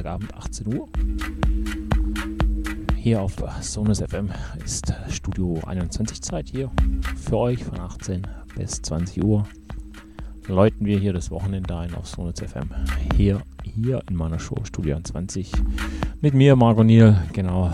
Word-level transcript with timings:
Freitagabend 0.00 0.34
18 0.34 0.74
Uhr. 0.74 0.88
Hier 2.96 3.20
auf 3.20 3.36
Sonus 3.60 4.00
FM 4.00 4.30
ist 4.64 4.94
Studio 5.10 5.60
21 5.66 6.22
Zeit 6.22 6.48
hier 6.48 6.70
für 7.16 7.36
euch 7.36 7.62
von 7.62 7.78
18 7.78 8.26
bis 8.56 8.80
20 8.80 9.22
Uhr. 9.22 9.46
Läuten 10.46 10.86
wir 10.86 10.98
hier 10.98 11.12
das 11.12 11.30
Wochenende 11.30 11.76
ein 11.76 11.94
auf 11.94 12.06
Sonus 12.06 12.40
FM. 12.40 12.70
Hier, 13.14 13.42
hier 13.62 14.02
in 14.08 14.16
meiner 14.16 14.38
Show 14.38 14.56
Studio 14.64 14.96
21 14.96 15.52
mit 16.22 16.32
mir, 16.32 16.56
Margot 16.56 16.86
Niel. 16.86 17.18
Genau, 17.34 17.70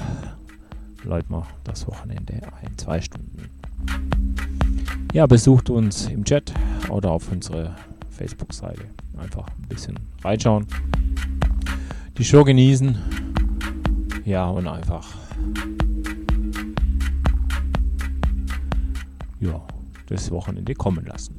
läuten 1.04 1.32
wir 1.32 1.46
das 1.62 1.86
Wochenende 1.86 2.40
ein, 2.60 2.76
zwei 2.76 3.00
Stunden. 3.00 3.50
Ja, 5.12 5.26
besucht 5.28 5.70
uns 5.70 6.08
im 6.08 6.24
Chat 6.24 6.52
oder 6.88 7.12
auf 7.12 7.30
unsere 7.30 7.76
Facebook-Seite. 8.10 8.82
Einfach 9.16 9.46
ein 9.46 9.68
bisschen 9.68 9.96
reinschauen 10.24 10.66
die 12.18 12.24
Show 12.24 12.44
genießen. 12.44 12.96
Ja, 14.24 14.46
und 14.46 14.66
einfach. 14.66 15.06
Ja, 19.40 19.60
das 20.06 20.30
Wochenende 20.30 20.74
kommen 20.74 21.04
lassen. 21.06 21.36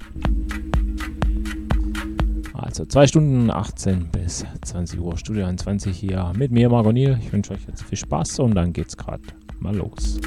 Also 2.53 2.85
2 2.85 3.07
Stunden 3.07 3.49
18 3.49 4.09
bis 4.11 4.45
20 4.61 4.99
Uhr, 4.99 5.17
Studio 5.17 5.45
21 5.45 5.97
hier 5.97 6.31
mit 6.35 6.51
mir, 6.51 6.69
Margot 6.69 6.94
Niel. 6.94 7.17
Ich 7.21 7.31
wünsche 7.31 7.53
euch 7.53 7.65
jetzt 7.67 7.83
viel 7.83 7.97
Spaß 7.97 8.39
und 8.39 8.55
dann 8.55 8.73
geht's 8.73 8.95
gerade 8.95 9.23
mal 9.59 9.75
los. 9.75 10.19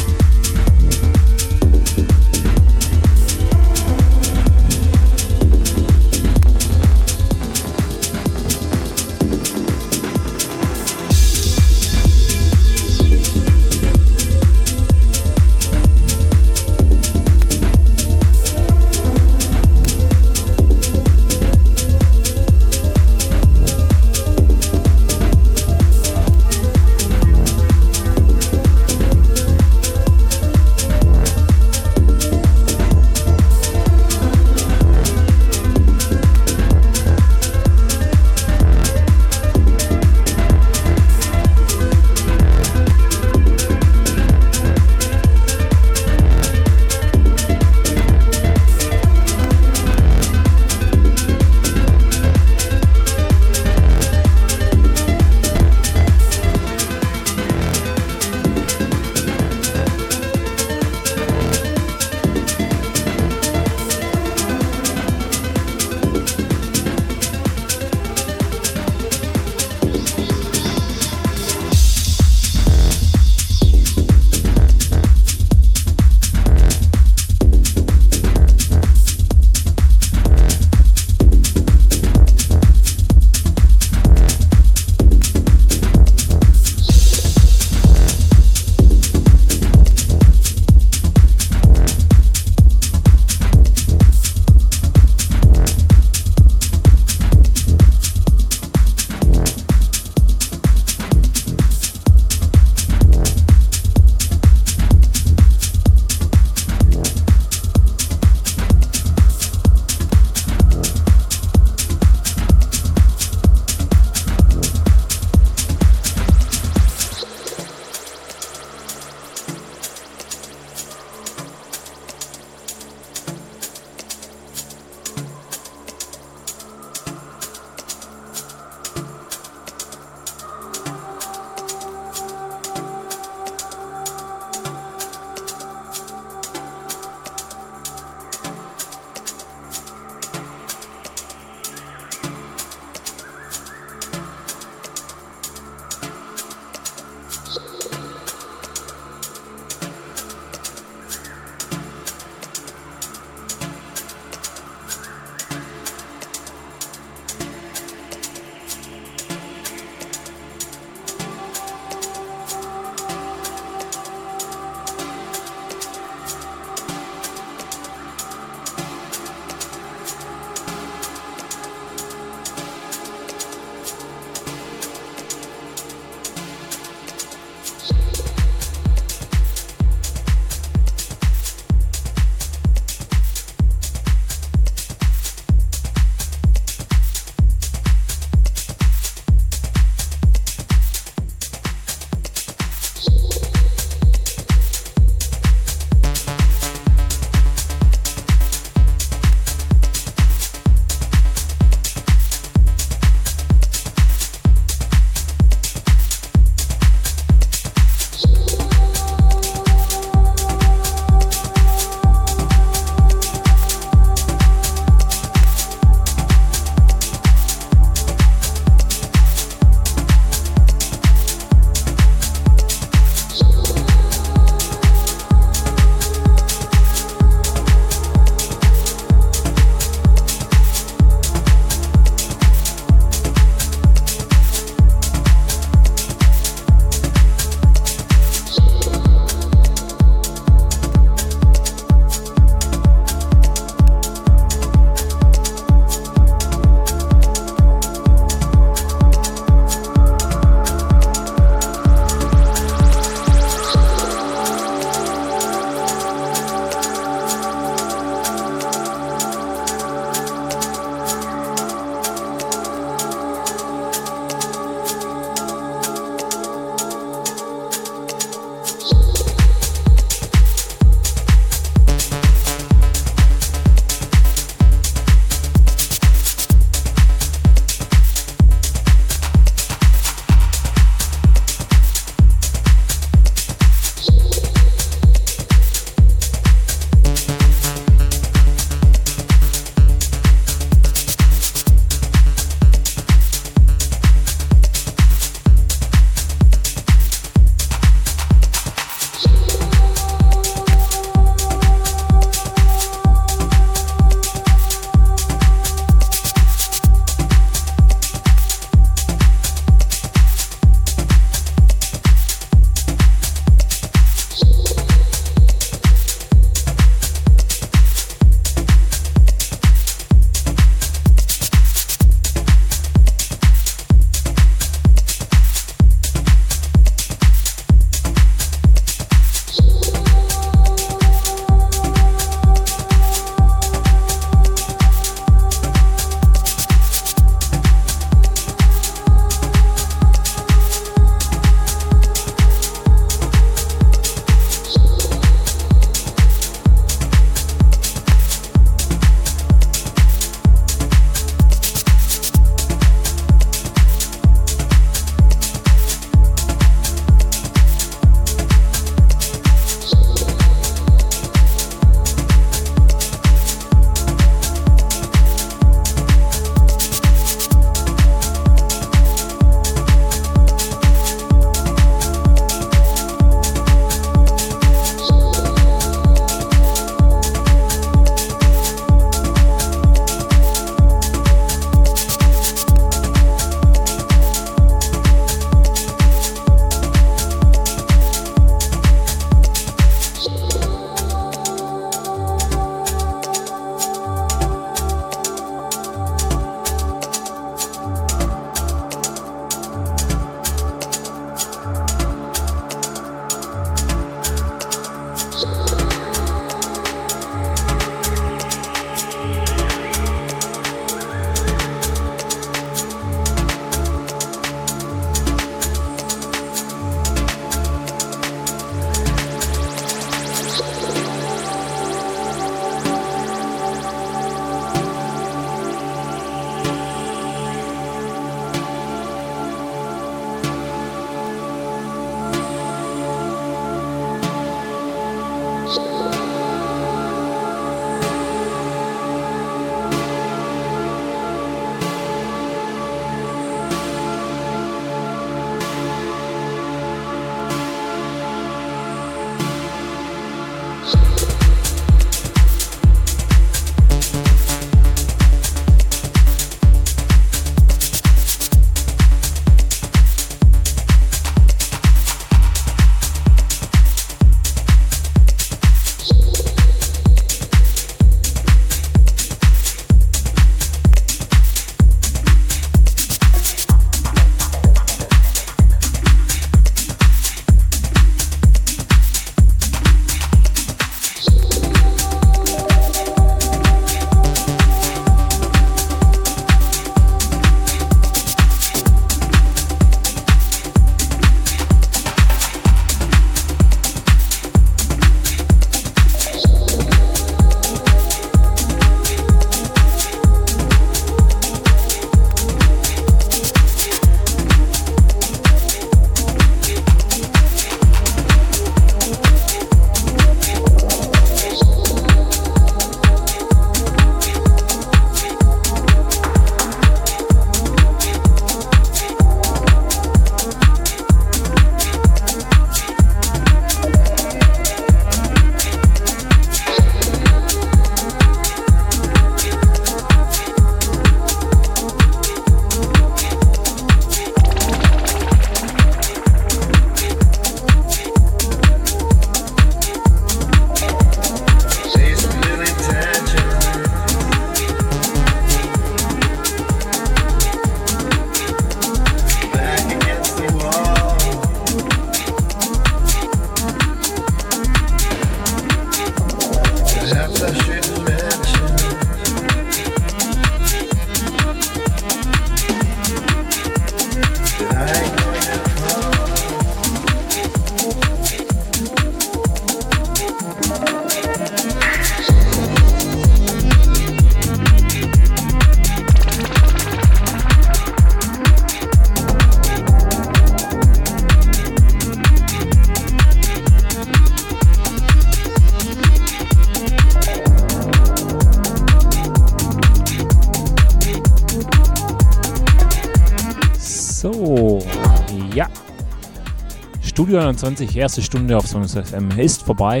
Studio 597.30 597.46
21, 597.46 597.96
erste 597.96 598.22
Stunde 598.22 598.56
auf 598.56 598.66
Sonus 598.66 598.94
FM 598.94 599.30
ist 599.38 599.62
vorbei. 599.62 600.00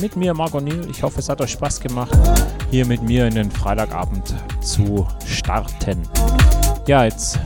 Mit 0.00 0.16
mir, 0.16 0.32
Marco 0.32 0.60
Neil. 0.60 0.88
Ich 0.90 1.02
hoffe, 1.02 1.18
es 1.18 1.28
hat 1.28 1.38
euch 1.42 1.50
Spaß 1.50 1.78
gemacht, 1.78 2.18
hier 2.70 2.86
mit 2.86 3.02
mir 3.02 3.26
in 3.26 3.34
den 3.34 3.50
Freitagabend 3.50 4.34
zu 4.62 5.06
starten. 5.26 6.00
Ja, 6.86 7.04
jetzt 7.04 7.38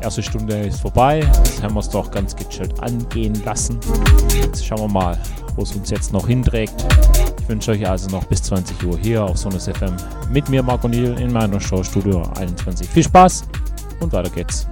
erste 0.00 0.22
Stunde 0.22 0.60
ist 0.60 0.80
vorbei. 0.80 1.18
Jetzt 1.18 1.60
haben 1.60 1.74
wir 1.74 1.80
es 1.80 1.88
doch 1.88 2.08
ganz 2.08 2.36
gechillt 2.36 2.80
angehen 2.80 3.42
lassen. 3.44 3.80
Jetzt 4.40 4.64
schauen 4.64 4.82
wir 4.82 4.88
mal, 4.88 5.18
wo 5.56 5.62
es 5.62 5.74
uns 5.74 5.90
jetzt 5.90 6.12
noch 6.12 6.28
hinträgt. 6.28 6.86
Ich 7.40 7.48
wünsche 7.48 7.72
euch 7.72 7.84
also 7.84 8.08
noch 8.10 8.26
bis 8.26 8.44
20 8.44 8.84
Uhr 8.84 8.96
hier 8.96 9.24
auf 9.24 9.38
Sonus 9.38 9.64
FM 9.64 9.96
mit 10.30 10.48
mir, 10.48 10.62
Marco 10.62 10.86
Neil, 10.86 11.20
in 11.20 11.32
meiner 11.32 11.60
Show 11.60 11.82
Studio 11.82 12.22
21. 12.38 12.88
Viel 12.88 13.02
Spaß 13.02 13.42
und 13.98 14.12
weiter 14.12 14.30
geht's. 14.30 14.68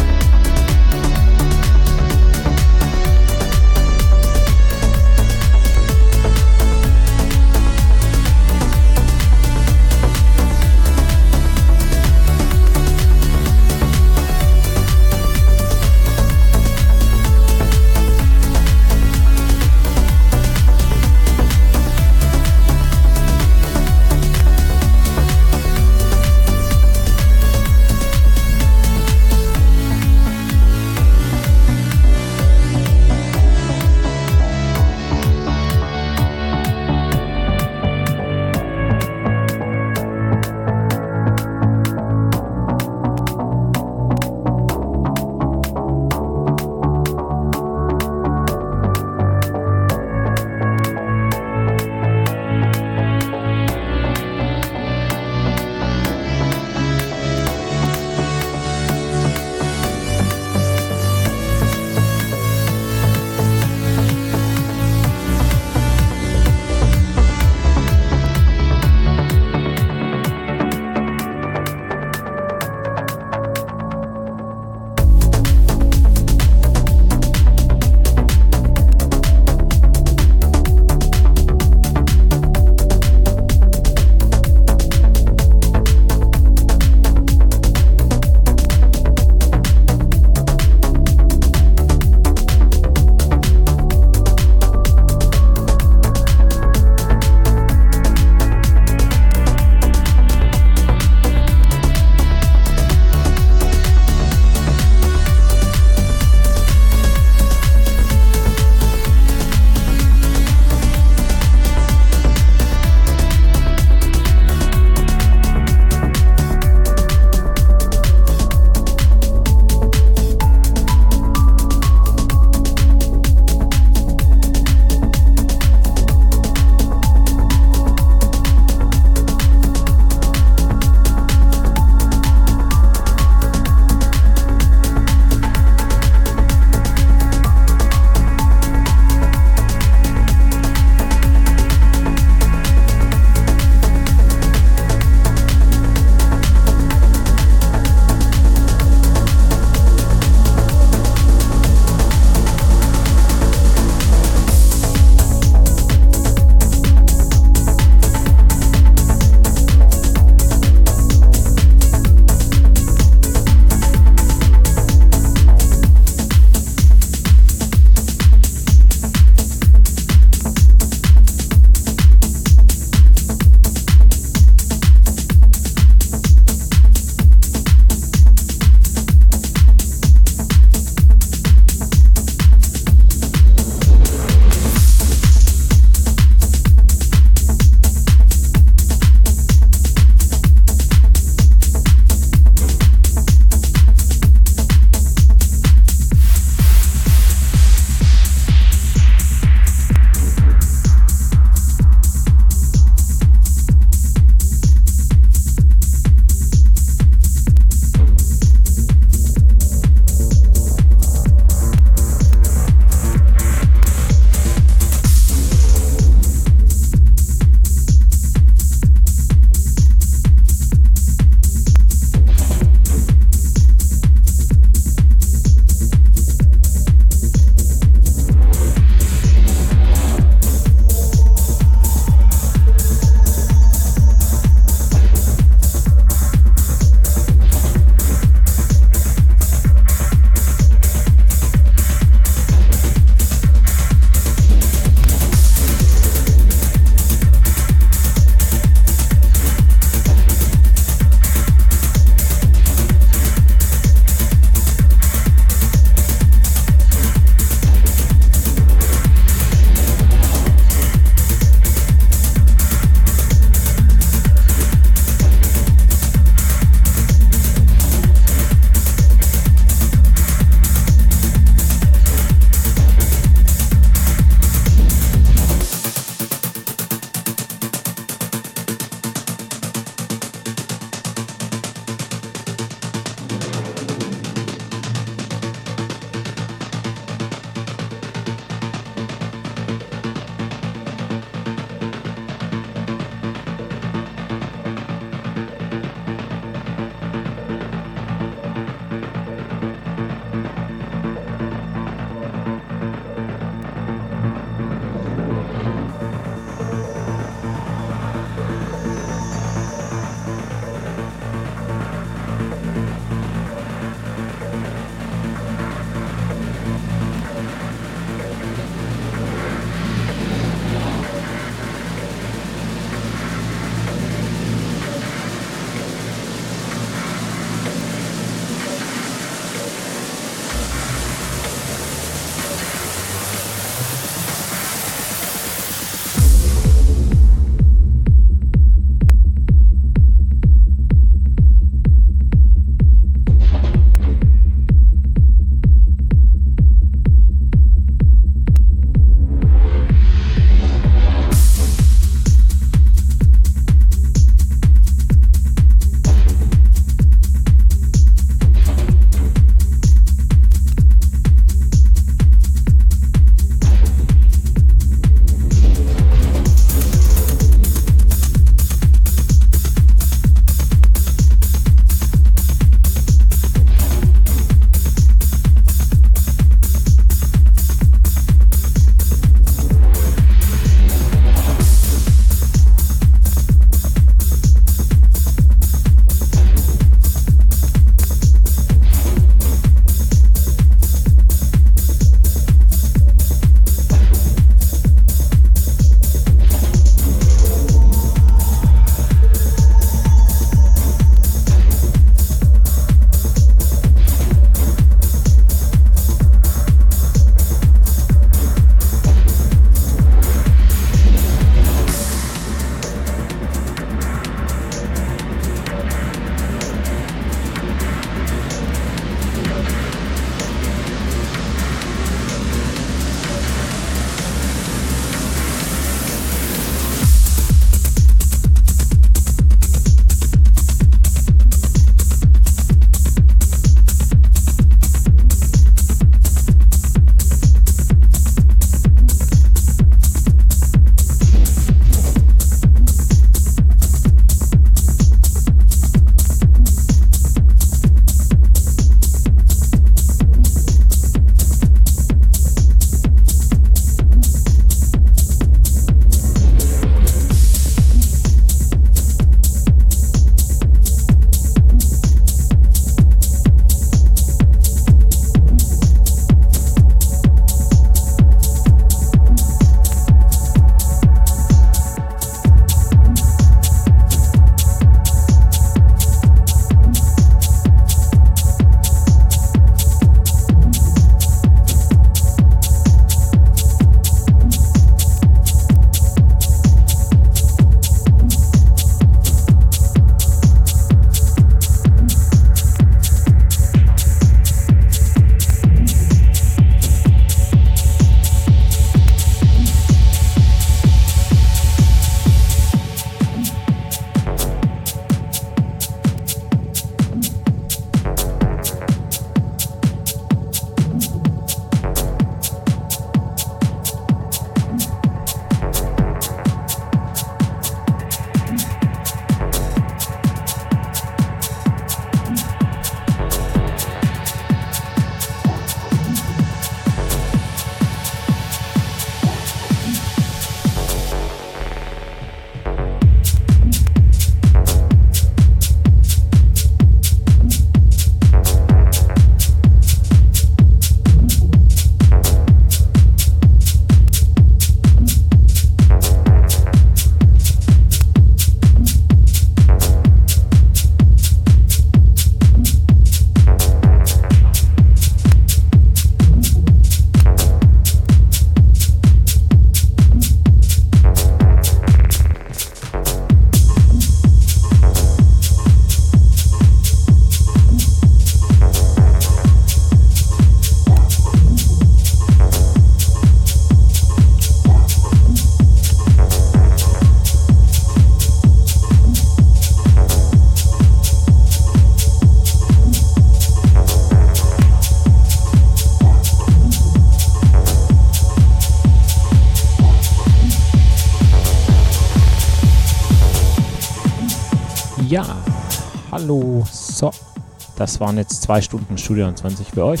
Das 597.76 598.00
waren 598.00 598.16
jetzt 598.16 598.42
zwei 598.42 598.60
Stunden 598.60 598.98
Studio 598.98 599.30
20 599.32 599.68
für 599.68 599.84
euch. 599.84 600.00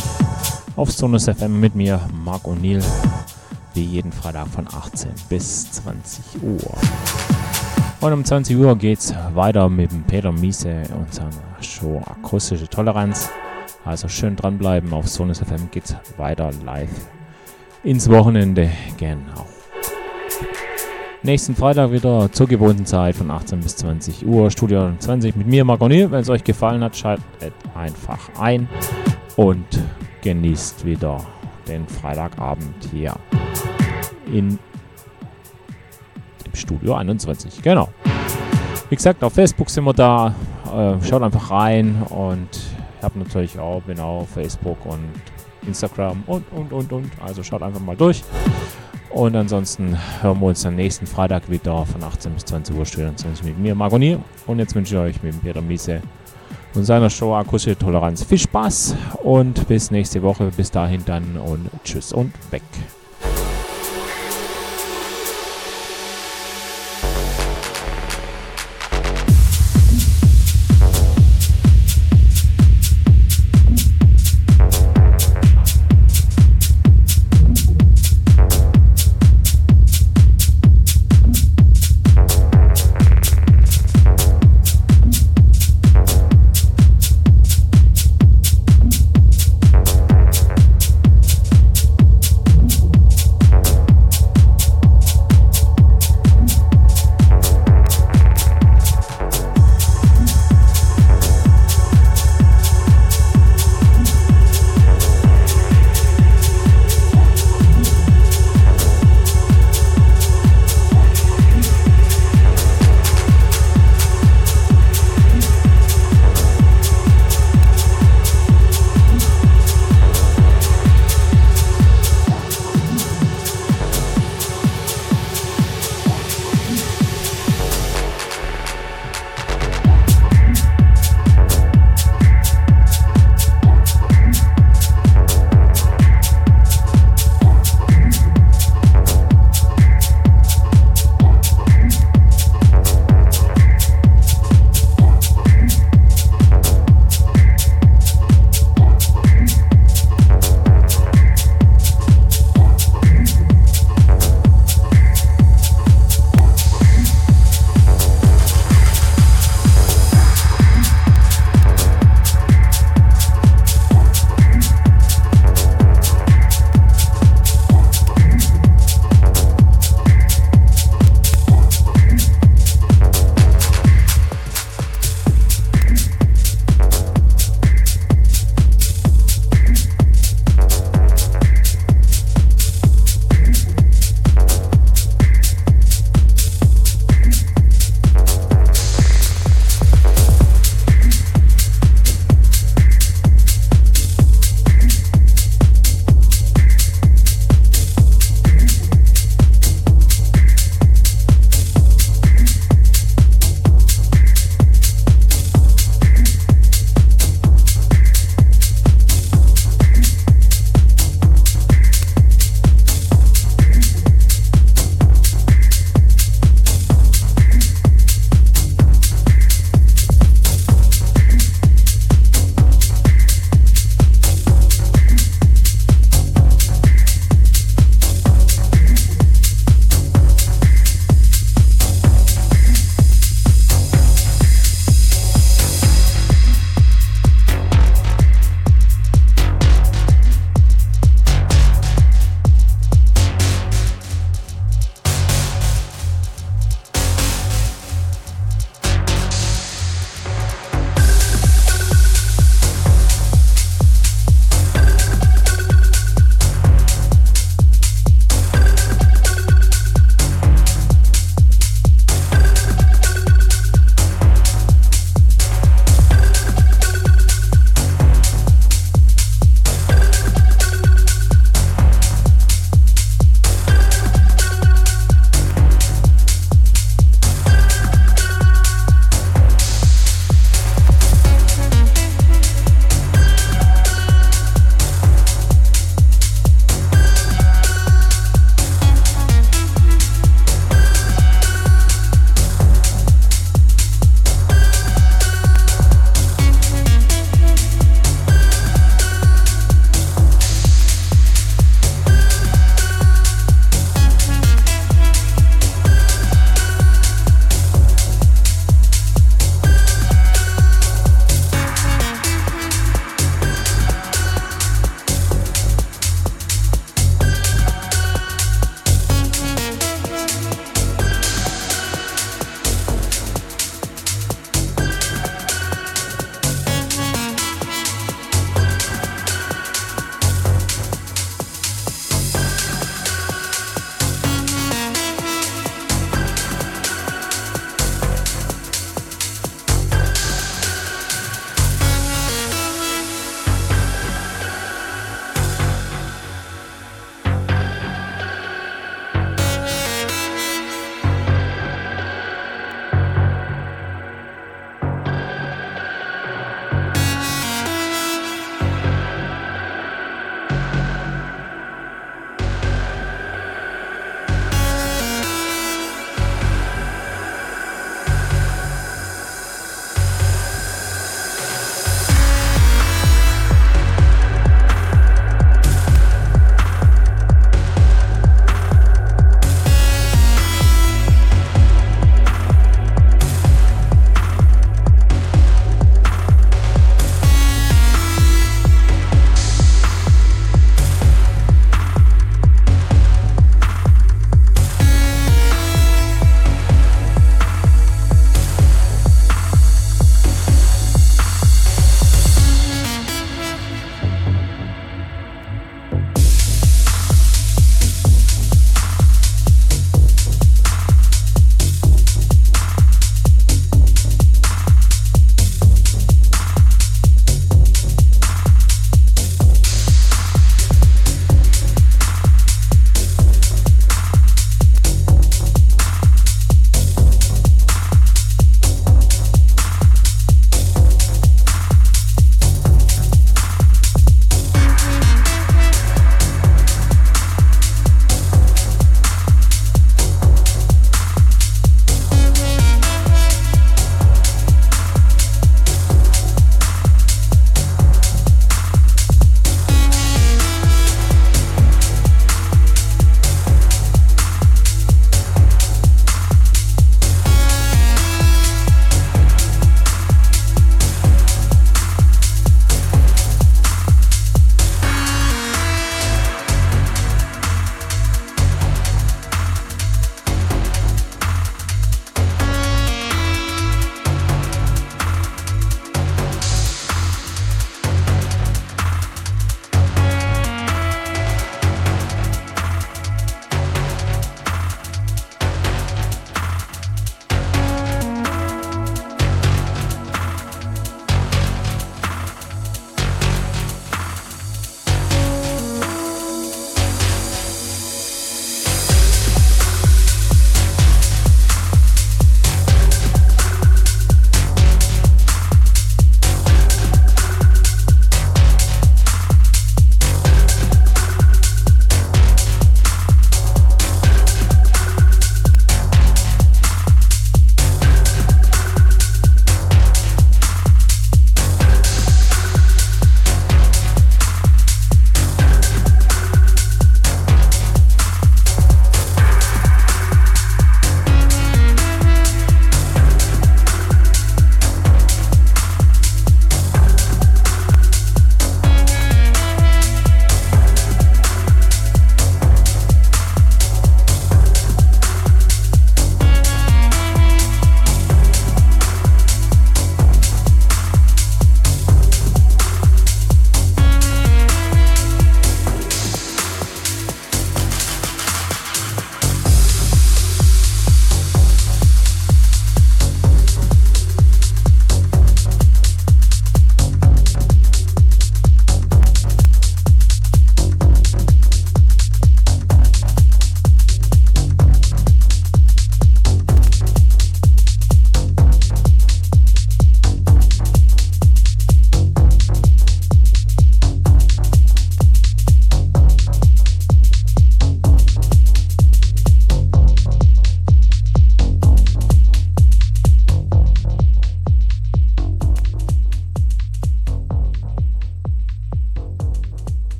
Auf 0.76 0.90
Sonus 0.90 1.26
FM 1.26 1.60
mit 1.60 1.74
mir, 1.74 2.00
Marc 2.24 2.44
O'Neill. 2.46 2.82
Wie 3.74 3.84
jeden 3.84 4.12
Freitag 4.12 4.48
von 4.48 4.66
18 4.66 5.10
bis 5.28 5.70
20 5.72 6.42
Uhr. 6.42 6.72
Und 8.00 8.12
um 8.12 8.24
20 8.24 8.56
Uhr 8.56 8.76
geht 8.76 8.98
es 8.98 9.14
weiter 9.34 9.68
mit 9.68 9.92
dem 9.92 10.04
Peter 10.04 10.32
Miese 10.32 10.82
und 10.98 11.12
seiner 11.12 11.30
Show 11.60 12.02
Akustische 12.06 12.68
Toleranz. 12.68 13.28
Also 13.84 14.08
schön 14.08 14.36
dranbleiben. 14.36 14.92
Auf 14.92 15.08
Sonus 15.08 15.40
FM 15.40 15.70
geht 15.70 15.84
es 15.84 15.96
weiter 16.16 16.50
live 16.64 16.90
ins 17.84 18.08
Wochenende. 18.10 18.70
Genau. 18.96 19.46
Nächsten 21.26 21.56
Freitag 21.56 21.90
wieder 21.90 22.30
zur 22.30 22.46
gewohnten 22.46 22.86
Zeit 22.86 23.16
von 23.16 23.32
18 23.32 23.58
bis 23.58 23.74
20 23.78 24.24
Uhr. 24.24 24.48
Studio 24.48 24.92
20 24.96 25.34
mit 25.34 25.48
mir, 25.48 25.64
Marc 25.64 25.80
O'Neill. 25.80 26.08
Wenn 26.08 26.20
es 26.20 26.30
euch 26.30 26.44
gefallen 26.44 26.84
hat, 26.84 26.96
schaltet 26.96 27.52
einfach 27.74 28.28
ein 28.38 28.68
und 29.34 29.66
genießt 30.22 30.84
wieder 30.84 31.20
den 31.66 31.84
Freitagabend 31.88 32.76
hier 32.92 33.16
in 34.32 34.56
im 36.44 36.54
Studio 36.54 36.94
21. 36.94 37.60
Genau. 37.60 37.88
Wie 38.88 38.94
gesagt, 38.94 39.24
auf 39.24 39.32
Facebook 39.32 39.68
sind 39.68 39.82
wir 39.82 39.94
da. 39.94 40.32
Äh, 40.72 41.04
schaut 41.04 41.22
einfach 41.22 41.50
rein 41.50 42.04
und 42.08 42.50
ich 42.52 43.02
habe 43.02 43.18
natürlich 43.18 43.58
auch, 43.58 43.82
bin 43.82 43.98
Facebook 44.32 44.78
und 44.86 45.10
Instagram 45.66 46.22
und 46.28 46.44
und 46.52 46.72
und 46.72 46.92
und. 46.92 47.10
Also 47.20 47.42
schaut 47.42 47.62
einfach 47.62 47.80
mal 47.80 47.96
durch. 47.96 48.22
Und 49.10 49.34
ansonsten 49.34 49.96
hören 50.20 50.40
wir 50.40 50.46
uns 50.46 50.66
am 50.66 50.76
nächsten 50.76 51.06
Freitag 51.06 51.50
wieder 51.50 51.86
von 51.86 52.02
18 52.02 52.34
bis 52.34 52.44
20 52.44 52.76
Uhr 52.76 52.84
Studio 52.84 53.12
20 53.14 53.44
mit 53.44 53.58
mir, 53.58 53.74
Margonier. 53.74 54.20
Und 54.46 54.58
jetzt 54.58 54.74
wünsche 54.74 54.94
ich 54.94 55.00
euch 55.00 55.22
mit 55.22 55.40
Peter 55.42 55.62
Miese 55.62 56.02
und 56.74 56.84
seiner 56.84 57.10
Show 57.10 57.34
Akustische 57.34 57.78
Toleranz 57.78 58.24
viel 58.24 58.38
Spaß 58.38 58.94
und 59.22 59.66
bis 59.68 59.90
nächste 59.90 60.22
Woche. 60.22 60.50
Bis 60.56 60.70
dahin 60.70 61.02
dann 61.06 61.36
und 61.36 61.70
tschüss 61.84 62.12
und 62.12 62.32
weg. 62.50 62.62